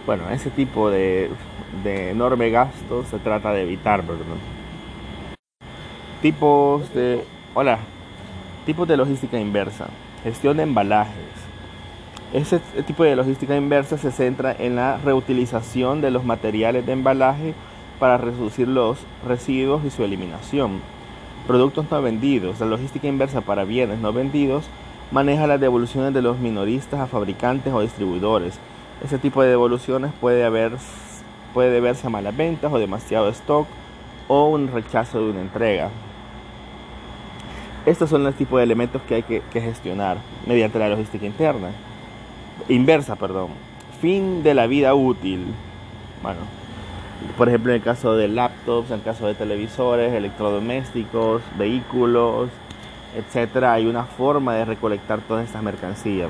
bueno, 0.06 0.30
ese 0.30 0.52
tipo 0.52 0.92
de, 0.92 1.32
de 1.84 2.12
enorme 2.12 2.50
gasto 2.50 3.04
se 3.06 3.20
trata 3.20 3.54
de 3.54 3.64
evitar, 3.64 4.04
¿verdad? 4.06 4.26
Tipos 6.22 6.94
de... 6.94 7.24
Hola, 7.54 7.80
Tipos 8.66 8.88
de 8.88 8.96
logística 8.96 9.40
inversa. 9.40 9.88
Gestión 10.24 10.58
de 10.58 10.64
embalajes. 10.64 11.16
Ese 12.32 12.60
tipo 12.86 13.04
de 13.04 13.16
logística 13.16 13.56
inversa 13.58 13.98
se 13.98 14.12
centra 14.12 14.56
en 14.58 14.76
la 14.76 15.00
reutilización 15.04 16.00
de 16.00 16.12
los 16.12 16.24
materiales 16.24 16.86
de 16.86 16.92
embalaje 16.92 17.56
para 18.00 18.18
reducir 18.20 18.68
los 18.68 19.00
residuos 19.28 19.84
y 19.84 19.90
su 19.90 20.04
eliminación. 20.04 20.80
Productos 21.48 21.88
no 21.90 22.04
vendidos. 22.04 22.60
La 22.60 22.68
logística 22.68 23.08
inversa 23.08 23.42
para 23.42 23.64
bienes 23.64 23.98
no 23.98 24.14
vendidos 24.14 24.66
maneja 25.10 25.48
las 25.48 25.60
devoluciones 25.60 26.14
de 26.14 26.22
los 26.22 26.38
minoristas 26.38 27.00
a 27.00 27.08
fabricantes 27.08 27.74
o 27.74 27.82
distribuidores. 27.82 28.60
Ese 29.04 29.18
tipo 29.18 29.42
de 29.42 29.50
devoluciones 29.50 30.12
puede, 30.22 30.44
haber, 30.44 30.74
puede 31.54 31.72
deberse 31.72 32.08
a 32.08 32.10
malas 32.10 32.36
ventas 32.36 32.72
o 32.72 32.80
demasiado 32.80 33.30
stock 33.30 33.68
o 34.28 34.50
un 34.50 34.68
rechazo 34.68 35.20
de 35.20 35.32
una 35.32 35.42
entrega. 35.42 35.90
Estos 37.86 38.10
son 38.10 38.24
los 38.24 38.36
tipos 38.36 38.60
de 38.60 38.64
elementos 38.64 39.02
que 39.04 39.16
hay 39.16 39.24
que, 39.24 39.42
gestionar 39.52 40.18
mediante 40.46 40.80
la 40.80 40.90
logística 40.90 41.26
interna. 41.26 41.70
Inversa, 42.70 43.16
perdón. 43.16 43.50
Fin 44.00 44.44
de 44.44 44.54
la 44.54 44.68
vida 44.68 44.94
útil. 44.94 45.46
Bueno, 46.22 46.40
por 47.38 47.50
ejemplo, 47.50 47.72
en 47.72 47.78
el 47.78 47.84
caso 47.84 48.16
de 48.16 48.28
laptops, 48.28 48.92
en 48.92 48.98
el 48.98 49.04
caso 49.04 49.28
de 49.28 49.34
televisores, 49.34 50.14
electrodomésticos, 50.14 51.42
vehículos, 51.58 52.50
etcétera, 53.16 53.74
hay 53.74 53.88
una 53.88 54.04
forma 54.04 54.56
de 54.56 54.66
recolectar 54.66 55.20
todas 55.22 55.46
estas 55.46 55.64
mercancías 55.64 56.30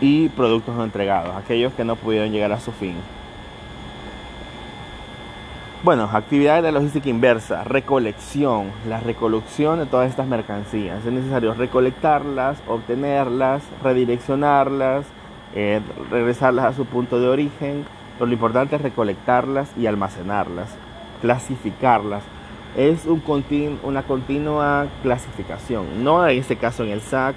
y 0.00 0.28
productos 0.30 0.74
no 0.74 0.84
entregados, 0.84 1.36
aquellos 1.36 1.72
que 1.74 1.84
no 1.84 1.96
pudieron 1.96 2.32
llegar 2.32 2.52
a 2.52 2.60
su 2.60 2.72
fin. 2.72 2.96
Bueno, 5.82 6.10
actividades 6.12 6.62
de 6.62 6.72
logística 6.72 7.08
inversa, 7.08 7.64
recolección, 7.64 8.66
la 8.86 9.00
recolección 9.00 9.78
de 9.78 9.86
todas 9.86 10.10
estas 10.10 10.26
mercancías. 10.26 11.06
Es 11.06 11.10
necesario 11.10 11.54
recolectarlas, 11.54 12.58
obtenerlas, 12.68 13.62
redireccionarlas, 13.82 15.06
eh, 15.54 15.80
regresarlas 16.10 16.66
a 16.66 16.72
su 16.74 16.84
punto 16.84 17.18
de 17.18 17.28
origen. 17.28 17.86
Pero 18.18 18.26
lo 18.26 18.34
importante 18.34 18.76
es 18.76 18.82
recolectarlas 18.82 19.70
y 19.78 19.86
almacenarlas, 19.86 20.68
clasificarlas. 21.22 22.24
Es 22.76 23.06
un 23.06 23.22
una 23.82 24.02
continua 24.02 24.86
clasificación, 25.02 26.04
no 26.04 26.28
en 26.28 26.38
este 26.38 26.56
caso 26.56 26.84
en 26.84 26.90
el 26.90 27.00
SAC 27.00 27.34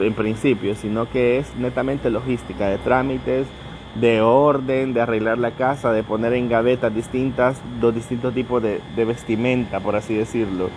en 0.00 0.14
principio, 0.14 0.74
sino 0.74 1.08
que 1.10 1.38
es 1.38 1.54
netamente 1.56 2.10
logística 2.10 2.68
de 2.68 2.78
trámites, 2.78 3.46
de 3.94 4.20
orden, 4.20 4.94
de 4.94 5.00
arreglar 5.00 5.38
la 5.38 5.52
casa, 5.52 5.92
de 5.92 6.02
poner 6.02 6.32
en 6.34 6.48
gavetas 6.48 6.94
distintas, 6.94 7.60
dos 7.80 7.94
distintos 7.94 8.34
tipos 8.34 8.62
de, 8.62 8.80
vestimenta, 9.04 9.80
por 9.80 9.96
así 9.96 10.14
decirlo, 10.14 10.70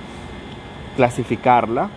clasificarla. 0.96 1.90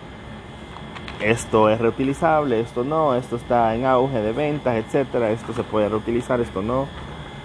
Esto 1.21 1.69
es 1.69 1.79
reutilizable, 1.79 2.59
esto 2.59 2.83
no, 2.83 3.15
esto 3.15 3.37
está 3.37 3.73
en 3.73 3.85
auge 3.85 4.21
de 4.21 4.33
ventas, 4.33 4.75
etcétera, 4.75 5.31
esto 5.31 5.53
se 5.53 5.63
puede 5.63 5.87
reutilizar, 5.89 6.41
esto 6.41 6.61
no, 6.61 6.87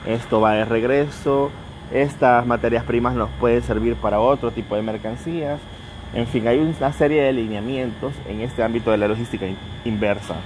esto 0.07 0.41
va 0.41 0.53
de 0.55 0.65
regreso, 0.65 1.51
estas 1.93 2.45
materias 2.47 2.85
primas 2.85 3.15
nos 3.15 3.31
pueden 3.39 3.63
servir 3.63 3.95
para 3.95 4.21
otro 4.21 4.51
tipo 4.51 4.75
de 4.75 4.83
mercancías. 4.83 5.61
En 6.14 6.26
fin, 6.26 6.47
hay 6.49 6.59
una 6.59 6.93
serie 6.93 7.23
de 7.23 7.33
lineamientos 7.33 8.14
en 8.29 8.40
este 8.40 8.62
ámbito 8.62 8.90
de 8.90 8.99
la 8.99 9.09
logística 9.09 9.47
inversa 9.85 10.37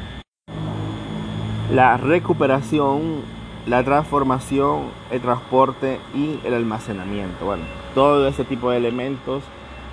la 1.75 1.97
recuperación, 1.97 3.23
la 3.67 3.83
transformación, 3.83 4.91
el 5.11 5.21
transporte 5.21 5.99
y 6.15 6.39
el 6.45 6.55
almacenamiento. 6.55 7.47
Bueno, 7.47 7.65
todo 7.95 8.29
ese 8.29 8.45
tipo 8.45 8.71
de 8.71 8.77
elementos 8.77 9.43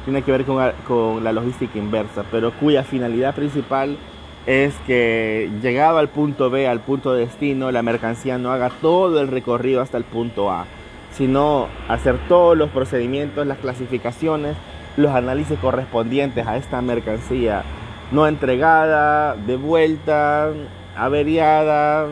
tiene 0.03 0.21
que 0.21 0.31
ver 0.31 0.45
con, 0.45 1.23
la 1.23 1.31
logística 1.31 1.77
inversa, 1.77 2.23
pero 2.29 2.51
cuya 2.51 2.83
finalidad 2.83 3.33
principal 3.35 3.97
es 4.45 4.75
que 4.85 5.49
llegado 5.61 5.99
al 5.99 6.09
punto 6.09 6.49
B, 6.49 6.67
al 6.67 6.81
punto 6.81 7.13
de 7.13 7.25
destino, 7.25 7.71
la 7.71 7.83
mercancía 7.83 8.37
no 8.37 8.51
haga 8.51 8.69
todo 8.81 9.21
el 9.21 9.27
recorrido 9.27 9.81
hasta 9.81 9.97
el 9.97 10.03
punto 10.03 10.51
A, 10.51 10.65
sino 11.11 11.67
hacer 11.87 12.17
todos 12.27 12.57
los 12.57 12.69
procedimientos, 12.69 13.47
las 13.47 13.59
clasificaciones, 13.59 14.55
los 14.97 15.13
análisis 15.13 15.57
correspondientes 15.59 16.45
a 16.47 16.57
esta 16.57 16.81
mercancía 16.81 17.63
no 18.11 18.27
entregada, 18.27 19.35
de 19.35 19.55
vuelta, 19.55 20.49
averiada, 20.95 22.07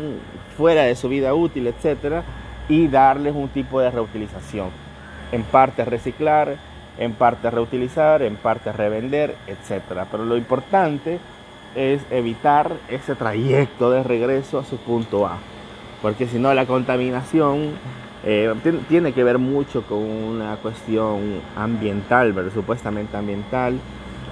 fuera 0.57 0.83
de 0.83 0.95
su 0.95 1.09
vida 1.09 1.33
útil, 1.33 1.67
etcétera, 1.67 2.23
y 2.69 2.87
darles 2.87 3.35
un 3.35 3.49
tipo 3.49 3.81
de 3.81 3.91
reutilización. 3.91 4.69
En 5.31 5.43
parte 5.43 5.83
reciclar, 5.85 6.55
en 6.97 7.13
parte 7.13 7.49
reutilizar, 7.49 8.21
en 8.21 8.35
parte 8.35 8.71
revender, 8.71 9.35
etcétera. 9.47 10.07
Pero 10.09 10.25
lo 10.25 10.37
importante 10.37 11.19
es 11.75 12.01
evitar 12.11 12.71
ese 12.89 13.15
trayecto 13.15 13.91
de 13.91 14.03
regreso 14.03 14.59
a 14.59 14.65
su 14.65 14.77
punto 14.77 15.27
A, 15.27 15.37
porque 16.01 16.27
si 16.27 16.39
no 16.39 16.53
la 16.53 16.65
contaminación 16.65 17.73
eh, 18.23 18.53
tiene 18.87 19.13
que 19.13 19.23
ver 19.23 19.37
mucho 19.37 19.83
con 19.83 19.99
una 19.99 20.55
cuestión 20.57 21.41
ambiental, 21.55 22.33
pero 22.33 22.51
supuestamente 22.51 23.15
ambiental, 23.15 23.79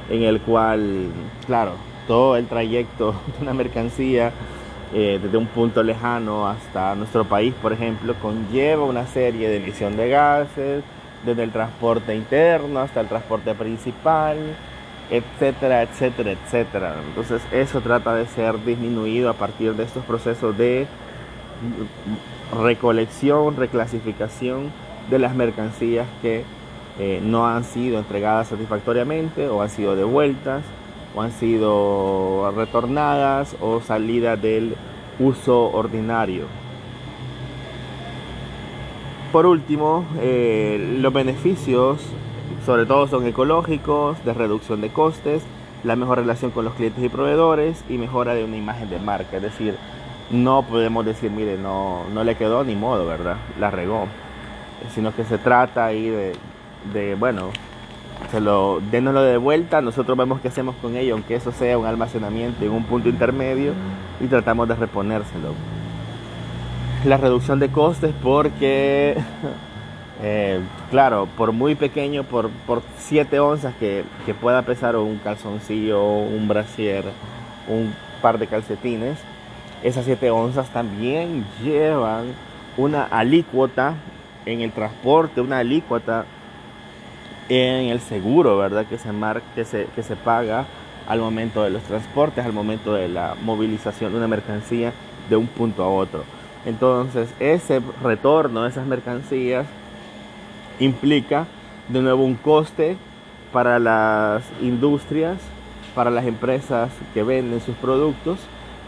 en 0.10 0.24
el 0.24 0.42
cual, 0.42 1.08
claro, 1.46 1.72
todo 2.08 2.38
el 2.38 2.48
trayecto 2.48 3.14
de 3.38 3.44
una 3.44 3.54
mercancía 3.54 4.32
eh, 4.94 5.20
desde 5.22 5.38
un 5.38 5.48
punto 5.48 5.84
lejano 5.84 6.48
hasta 6.48 6.96
nuestro 6.96 7.26
país, 7.26 7.54
por 7.62 7.74
ejemplo, 7.74 8.14
conlleva 8.22 8.86
una 8.86 9.06
serie 9.06 9.50
de 9.50 9.58
emisión 9.58 9.98
de 9.98 10.10
gases, 10.10 10.84
desde 11.26 11.44
el 11.44 11.52
transporte 11.52 12.16
interno 12.16 12.80
hasta 12.80 13.02
el 13.02 13.08
transporte 13.08 13.54
principal, 13.54 14.38
etcétera, 15.10 15.82
etcétera, 15.84 16.32
etcétera. 16.32 16.96
Entonces 17.08 17.42
eso 17.52 17.82
trata 17.82 18.16
de 18.16 18.28
ser 18.28 18.64
disminuido 18.64 19.30
a 19.30 19.34
partir 19.34 19.74
de 19.74 19.84
estos 19.84 20.04
procesos 20.06 20.58
de 20.58 20.88
recolección, 22.54 23.56
reclasificación 23.56 24.72
de 25.10 25.20
las 25.20 25.36
mercancías 25.36 26.08
que 26.22 26.44
eh, 27.00 27.22
no 27.24 27.48
han 27.48 27.64
sido 27.64 28.00
entregadas 28.00 28.48
satisfactoriamente 28.48 29.48
o 29.48 29.62
han 29.62 29.70
sido 29.70 29.96
devueltas 29.96 30.64
o 31.16 31.22
han 31.22 31.32
sido 31.32 32.52
retornadas 32.56 33.56
o 33.62 33.82
salidas 33.82 34.42
del 34.42 34.76
uso 35.20 35.72
ordinario. 35.72 36.46
Por 39.32 39.46
último, 39.46 40.06
eh, 40.20 40.98
los 41.00 41.14
beneficios 41.14 42.02
sobre 42.68 42.86
todo 42.86 43.08
son 43.08 43.26
ecológicos, 43.26 44.24
de 44.26 44.34
reducción 44.34 44.82
de 44.82 44.90
costes, 44.90 45.42
la 45.86 45.96
mejor 45.96 46.18
relación 46.18 46.52
con 46.52 46.66
los 46.66 46.74
clientes 46.74 47.02
y 47.02 47.08
proveedores 47.08 47.82
y 47.88 47.98
mejora 47.98 48.34
de 48.34 48.44
una 48.44 48.58
imagen 48.58 48.90
de 48.90 49.00
marca. 49.00 49.38
Es 49.38 49.44
decir, 49.44 49.76
no 50.30 50.64
podemos 50.64 51.06
decir, 51.06 51.32
mire, 51.32 51.58
no, 51.58 52.04
no 52.14 52.24
le 52.24 52.36
quedó 52.36 52.64
ni 52.64 52.76
modo, 52.76 53.06
¿verdad? 53.06 53.38
La 53.60 53.72
regó. 53.72 54.08
Sino 54.94 55.16
que 55.16 55.24
se 55.24 55.38
trata 55.38 55.86
ahí 55.86 56.10
de, 56.10 57.16
bueno, 57.16 57.50
se 58.32 58.42
lo, 58.42 58.82
denoslo 58.92 59.22
de 59.22 59.38
vuelta, 59.38 59.82
nosotros 59.82 60.18
vemos 60.18 60.42
qué 60.42 60.50
hacemos 60.50 60.76
con 60.82 60.96
ello, 60.96 61.14
aunque 61.14 61.36
eso 61.36 61.52
sea 61.52 61.78
un 61.78 61.86
almacenamiento 61.86 62.64
en 62.66 62.72
un 62.72 62.84
punto 62.84 63.10
intermedio 63.10 63.74
y 64.20 64.28
tratamos 64.28 64.68
de 64.68 64.76
reponérselo. 64.76 65.54
La 67.06 67.18
reducción 67.18 67.60
de 67.60 67.70
costes 67.70 68.14
porque, 68.22 69.16
eh, 70.24 70.60
claro, 70.92 71.28
por 71.38 71.52
muy 71.54 71.76
pequeño, 71.76 72.24
por, 72.24 72.50
por 72.66 72.82
7 72.98 73.40
onzas 73.40 73.74
que, 73.76 74.04
que 74.26 74.34
pueda 74.34 74.64
pesar 74.64 74.96
un 74.98 75.18
calzoncillo, 75.18 76.04
un 76.04 76.48
brasier, 76.48 77.06
un 77.68 77.94
par 78.22 78.40
de 78.40 78.48
calcetines, 78.48 79.18
esas 79.88 80.06
7 80.06 80.30
onzas 80.32 80.70
también 80.70 81.46
llevan 81.64 82.34
una 82.76 83.04
alícuota 83.04 83.96
en 84.46 84.62
el 84.62 84.72
transporte, 84.72 85.42
una 85.42 85.60
alícuota 85.60 86.26
en 87.50 87.90
el 87.90 88.02
seguro, 88.02 88.58
¿verdad? 88.58 88.86
Que 88.86 88.98
se, 88.98 89.10
que 89.56 89.66
se, 89.66 89.86
que 89.96 90.04
se 90.04 90.16
paga 90.16 90.66
al 91.08 91.20
momento 91.20 91.64
de 91.64 91.70
los 91.70 91.84
transportes, 91.84 92.46
al 92.46 92.52
momento 92.52 92.94
de 92.94 93.08
la 93.08 93.36
movilización 93.42 94.12
de 94.12 94.18
una 94.18 94.28
mercancía 94.28 94.92
de 95.30 95.38
un 95.38 95.48
punto 95.48 95.84
a 95.84 95.88
otro. 95.88 96.24
Entonces, 96.66 97.30
ese 97.40 97.82
retorno 98.04 98.64
de 98.64 98.70
esas 98.70 98.86
mercancías 98.86 99.68
implica 100.80 101.48
de 101.88 102.02
nuevo 102.02 102.26
un 102.26 102.36
coste 102.36 102.98
para 103.54 103.80
las 103.80 104.44
industrias, 104.62 105.38
para 105.96 106.12
las 106.12 106.26
empresas 106.26 106.92
que 107.14 107.24
venden 107.24 107.62
sus 107.62 107.76
productos, 107.78 108.40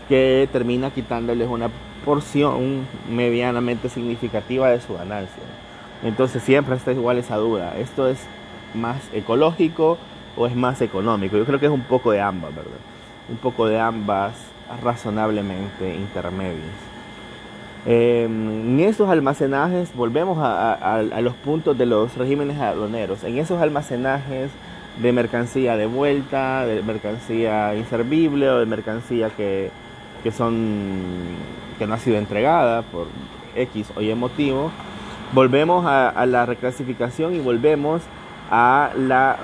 que 0.10 0.50
termina 0.52 0.90
quitándoles 0.90 1.48
una 1.48 1.70
porción 2.04 2.88
medianamente 3.10 3.88
significativa 3.88 4.70
de 4.70 4.82
su 4.82 4.96
ganancia. 4.96 5.44
Entonces 6.04 6.42
siempre 6.42 6.76
está 6.76 6.92
igual 6.92 7.20
esa 7.20 7.38
duda. 7.38 7.78
Esto 7.78 8.08
es 8.08 8.18
más 8.74 8.98
ecológico 9.14 9.98
o 10.36 10.48
es 10.48 10.56
más 10.56 10.82
económico. 10.82 11.38
Yo 11.38 11.46
creo 11.46 11.60
que 11.60 11.68
es 11.68 11.72
un 11.72 11.84
poco 11.84 12.12
de 12.12 12.22
ambas, 12.22 12.56
¿verdad? 12.56 12.72
Un 13.30 13.38
poco 13.38 13.68
de 13.68 13.80
ambas 13.80 14.34
razonablemente 14.84 15.96
intermedias. 15.96 16.90
Em, 17.86 18.80
en 18.80 18.80
esos 18.82 19.10
almacenajes, 19.10 19.94
volvemos 19.96 20.38
a, 20.42 21.02
los 21.22 21.34
puntos 21.36 21.78
de 21.78 21.86
los 21.86 22.18
regímenes 22.18 22.60
aduaneros, 22.60 23.24
en 23.24 23.38
esos 23.38 23.62
almacenajes 23.62 24.52
de 25.02 25.12
mercancía 25.14 25.78
de 25.78 25.86
vuelta, 25.86 26.66
de 26.66 26.82
mercancía 26.82 27.76
inservible 27.76 28.50
o 28.50 28.60
de 28.60 28.66
mercancía 28.66 29.30
que, 29.30 29.72
que, 30.24 30.32
son, 30.32 31.36
que 31.78 31.88
no 31.88 31.94
ha 31.94 31.98
sido 31.98 32.18
entregada 32.18 32.82
por 32.84 33.08
X 33.56 33.92
o 33.96 34.02
Y 34.02 34.14
motivo, 34.16 34.72
volvemos 35.34 35.86
a, 35.86 36.26
la 36.26 36.46
reclasificación 36.46 37.36
y 37.36 37.40
volvemos 37.40 38.02
a 38.50 38.92
la 38.96 39.38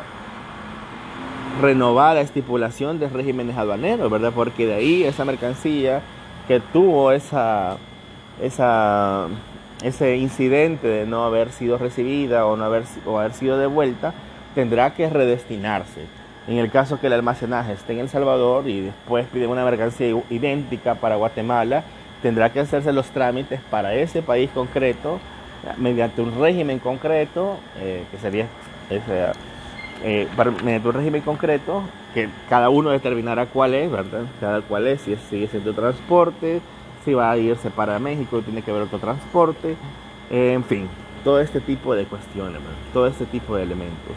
renovada 1.62 2.22
estipulación 2.22 3.00
de 3.00 3.08
regímenes 3.08 3.58
aduaneros, 3.58 4.12
¿verdad? 4.12 4.34
Porque 4.36 4.66
de 4.66 4.74
ahí 4.74 5.04
esa 5.04 5.26
mercancía 5.26 6.02
que 6.48 6.60
tuvo 6.60 7.12
esa, 7.12 7.78
esa, 8.42 9.28
ese 9.84 10.18
incidente 10.18 10.88
de 10.88 11.06
no 11.06 11.24
haber 11.24 11.52
sido 11.52 11.78
recibida 11.78 12.46
o 12.46 12.58
no 12.58 12.66
haber, 12.66 12.84
o 13.06 13.20
haber 13.20 13.34
sido 13.34 13.58
devuelta, 13.58 14.14
tendrá 14.54 14.94
que 14.94 15.10
redestinarse. 15.10 16.02
En 16.48 16.58
el 16.58 16.70
caso 16.70 17.00
que 17.00 17.08
el 17.08 17.14
almacenaje 17.14 17.74
esté 17.74 17.94
en 17.94 18.00
El 18.00 18.10
Salvador 18.10 18.68
y 18.68 18.82
después 18.82 19.26
pide 19.34 19.48
una 19.48 19.66
mercancía 19.66 20.16
idéntica 20.30 20.96
para 20.96 21.16
Guatemala, 21.16 21.84
tendrá 22.22 22.52
que 22.52 22.60
hacerse 22.60 22.94
los 22.94 23.08
trámites 23.08 23.60
para 23.70 23.96
ese 23.96 24.22
país 24.22 24.50
concreto 24.52 25.20
mediante 25.78 26.22
un 26.22 26.40
régimen 26.40 26.78
concreto, 26.80 27.58
eh, 27.80 28.04
que 28.12 28.18
sería 28.20 28.48
eh, 28.92 30.28
mediante 30.64 30.88
un 30.88 30.94
régimen 30.94 31.22
concreto 31.22 31.82
que 32.14 32.30
cada 32.48 32.70
uno 32.70 32.92
determinará 32.92 33.48
cuál 33.48 33.74
es, 33.74 33.92
¿verdad? 33.92 34.22
Cada 34.40 34.62
cuál 34.62 34.86
es, 34.88 35.02
si 35.02 35.16
sigue 35.16 35.48
siendo 35.48 35.74
transporte, 35.74 36.62
si 37.04 37.14
va 37.14 37.32
a 37.32 37.38
irse 37.38 37.72
para 37.72 37.98
México, 38.00 38.42
tiene 38.42 38.62
que 38.62 38.72
ver 38.72 38.84
otro 38.84 39.00
transporte, 39.00 39.76
en 40.30 40.64
fin. 40.64 40.88
todo 41.24 41.42
este 41.42 41.60
tipo 41.60 41.96
de 41.96 42.06
cuestiones, 42.06 42.62
todo 42.94 43.08
este 43.08 43.26
tipo 43.26 43.56
de 43.56 43.64
elementos. 43.64 44.16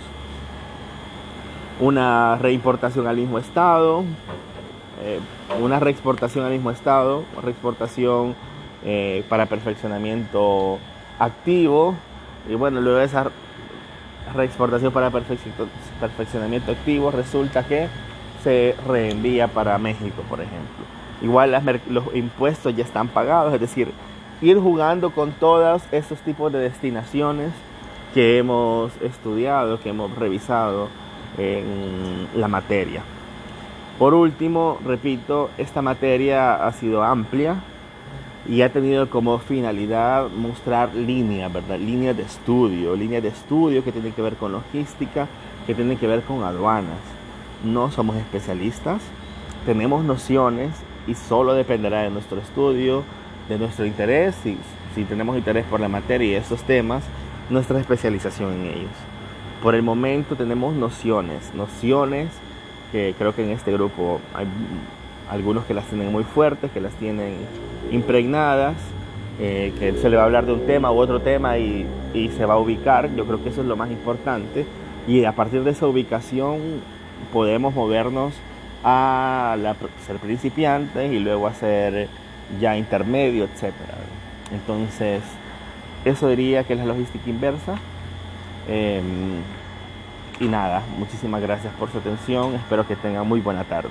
Una 1.80 2.36
reimportación 2.36 3.06
al 3.06 3.16
mismo 3.16 3.38
estado, 3.38 4.04
eh, 5.04 5.20
una 5.60 5.78
reexportación 5.78 6.44
al 6.44 6.52
mismo 6.52 6.72
estado, 6.72 7.24
reexportación 7.40 8.34
eh, 8.84 9.24
para 9.28 9.46
perfeccionamiento 9.46 10.78
activo, 11.18 11.94
y 12.48 12.54
bueno, 12.54 12.80
luego 12.80 12.98
de 12.98 13.04
esa 13.04 13.30
reexportación 14.34 14.92
para 14.92 15.10
perfeccionamiento 15.10 16.72
activo 16.72 17.10
resulta 17.10 17.66
que 17.66 17.88
se 18.42 18.74
reenvía 18.86 19.48
para 19.48 19.78
México, 19.78 20.22
por 20.28 20.40
ejemplo. 20.40 20.84
Igual 21.22 21.80
los 21.88 22.14
impuestos 22.14 22.74
ya 22.76 22.84
están 22.84 23.08
pagados, 23.08 23.54
es 23.54 23.60
decir, 23.60 23.92
ir 24.40 24.58
jugando 24.58 25.10
con 25.10 25.32
todos 25.32 25.82
estos 25.92 26.18
tipos 26.20 26.52
de 26.52 26.60
destinaciones 26.60 27.52
que 28.14 28.38
hemos 28.38 28.92
estudiado, 29.00 29.80
que 29.80 29.90
hemos 29.90 30.14
revisado 30.16 30.88
en 31.36 32.28
la 32.34 32.48
materia. 32.48 33.02
Por 33.98 34.14
último, 34.14 34.78
repito, 34.84 35.50
esta 35.58 35.82
materia 35.82 36.66
ha 36.66 36.72
sido 36.72 37.02
amplia 37.02 37.56
y 38.48 38.62
ha 38.62 38.72
tenido 38.72 39.10
como 39.10 39.38
finalidad 39.38 40.30
mostrar 40.30 40.94
líneas, 40.94 41.52
¿verdad? 41.52 41.78
Líneas 41.78 42.16
de 42.16 42.22
estudio, 42.22 42.94
líneas 42.94 43.22
de 43.22 43.30
estudio 43.30 43.82
que 43.84 43.92
tienen 43.92 44.12
que 44.12 44.22
ver 44.22 44.36
con 44.36 44.52
logística, 44.52 45.26
que 45.66 45.74
tienen 45.74 45.98
que 45.98 46.06
ver 46.06 46.22
con 46.22 46.44
aduanas. 46.44 46.98
No 47.64 47.90
somos 47.90 48.16
especialistas, 48.16 49.02
tenemos 49.66 50.04
nociones 50.04 50.70
y 51.06 51.14
solo 51.14 51.54
dependerá 51.54 52.02
de 52.02 52.10
nuestro 52.10 52.38
estudio, 52.38 53.02
de 53.48 53.58
nuestro 53.58 53.84
interés, 53.84 54.36
si, 54.42 54.56
si 54.94 55.04
tenemos 55.04 55.36
interés 55.36 55.66
por 55.66 55.80
la 55.80 55.88
materia 55.88 56.28
y 56.28 56.34
estos 56.34 56.62
temas, 56.62 57.02
nuestra 57.50 57.80
especialización 57.80 58.52
en 58.52 58.66
ellos. 58.66 59.07
Por 59.62 59.74
el 59.74 59.82
momento 59.82 60.36
tenemos 60.36 60.74
nociones, 60.74 61.52
nociones 61.54 62.28
que 62.92 63.14
creo 63.18 63.34
que 63.34 63.44
en 63.44 63.50
este 63.50 63.72
grupo 63.72 64.20
hay 64.34 64.46
algunos 65.30 65.64
que 65.64 65.74
las 65.74 65.84
tienen 65.86 66.12
muy 66.12 66.24
fuertes, 66.24 66.70
que 66.70 66.80
las 66.80 66.94
tienen 66.94 67.34
impregnadas, 67.90 68.76
eh, 69.40 69.72
que 69.78 69.92
se 69.94 70.08
le 70.10 70.16
va 70.16 70.22
a 70.22 70.26
hablar 70.26 70.46
de 70.46 70.52
un 70.52 70.66
tema 70.66 70.90
u 70.90 70.98
otro 70.98 71.20
tema 71.20 71.58
y, 71.58 71.86
se 72.36 72.46
va 72.46 72.54
a 72.54 72.58
ubicar. 72.58 73.14
Yo 73.14 73.26
creo 73.26 73.42
que 73.42 73.50
eso 73.50 73.60
es 73.60 73.66
lo 73.66 73.76
más 73.76 73.90
importante. 73.90 74.66
Y 75.06 75.24
a 75.24 75.32
partir 75.32 75.62
de 75.62 75.70
esa 75.70 75.86
ubicación 75.86 76.58
podemos 77.32 77.74
movernos 77.74 78.34
a 78.82 79.56
ser 80.06 80.16
principiantes 80.16 81.12
y 81.12 81.18
luego 81.18 81.46
a 81.46 81.54
ser 81.54 82.08
ya 82.60 82.76
intermedio, 82.76 83.44
etc. 83.44 83.72
Entonces, 84.52 85.22
eso 86.04 86.28
diría 86.28 86.64
que 86.64 86.72
es 86.72 86.78
la 86.78 86.86
logística 86.86 87.28
inversa. 87.28 87.76
Em, 88.68 89.42
y 90.40 90.46
nada, 90.46 90.82
muchísimas 90.98 91.40
gracias 91.42 91.72
por 91.74 91.90
su 91.90 91.98
atención. 91.98 92.54
Espero 92.54 92.86
que 92.86 92.96
tengan 92.96 93.26
muy 93.26 93.40
buena 93.40 93.64
tarde. 93.64 93.90